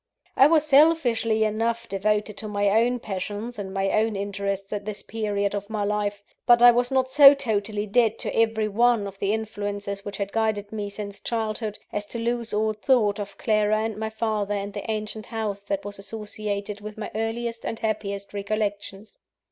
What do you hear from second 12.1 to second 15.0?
lose all thought of Clara and my father, and the